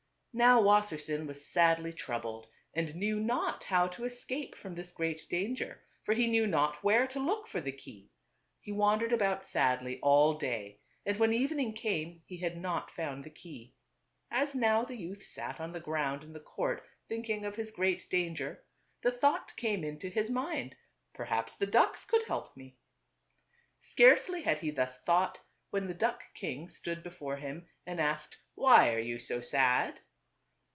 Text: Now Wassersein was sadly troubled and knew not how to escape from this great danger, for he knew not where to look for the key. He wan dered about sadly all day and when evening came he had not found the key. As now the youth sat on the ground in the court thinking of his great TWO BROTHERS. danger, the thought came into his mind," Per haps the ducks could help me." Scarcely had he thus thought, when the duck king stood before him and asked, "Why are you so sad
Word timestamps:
Now 0.33 0.61
Wassersein 0.61 1.27
was 1.27 1.45
sadly 1.45 1.91
troubled 1.91 2.47
and 2.73 2.95
knew 2.95 3.19
not 3.19 3.65
how 3.65 3.87
to 3.89 4.05
escape 4.05 4.55
from 4.55 4.75
this 4.75 4.93
great 4.93 5.27
danger, 5.29 5.81
for 6.05 6.13
he 6.13 6.25
knew 6.25 6.47
not 6.47 6.81
where 6.81 7.05
to 7.07 7.19
look 7.19 7.47
for 7.47 7.59
the 7.59 7.73
key. 7.73 8.13
He 8.61 8.71
wan 8.71 9.01
dered 9.01 9.11
about 9.11 9.45
sadly 9.45 9.99
all 10.01 10.35
day 10.35 10.79
and 11.05 11.19
when 11.19 11.33
evening 11.33 11.73
came 11.73 12.21
he 12.25 12.37
had 12.37 12.55
not 12.55 12.89
found 12.91 13.25
the 13.25 13.29
key. 13.29 13.75
As 14.29 14.55
now 14.55 14.85
the 14.85 14.95
youth 14.95 15.21
sat 15.21 15.59
on 15.59 15.73
the 15.73 15.81
ground 15.81 16.23
in 16.23 16.31
the 16.31 16.39
court 16.39 16.81
thinking 17.09 17.43
of 17.43 17.57
his 17.57 17.69
great 17.69 17.95
TWO 17.97 18.07
BROTHERS. 18.07 18.09
danger, 18.09 18.63
the 19.01 19.11
thought 19.11 19.53
came 19.57 19.83
into 19.83 20.07
his 20.07 20.29
mind," 20.29 20.77
Per 21.13 21.25
haps 21.25 21.57
the 21.57 21.67
ducks 21.67 22.05
could 22.05 22.23
help 22.23 22.55
me." 22.55 22.77
Scarcely 23.81 24.43
had 24.43 24.59
he 24.59 24.71
thus 24.71 25.01
thought, 25.01 25.41
when 25.71 25.87
the 25.89 25.93
duck 25.93 26.23
king 26.33 26.69
stood 26.69 27.03
before 27.03 27.35
him 27.35 27.67
and 27.85 27.99
asked, 27.99 28.37
"Why 28.55 28.93
are 28.93 28.99
you 28.99 29.19
so 29.19 29.41
sad 29.41 29.99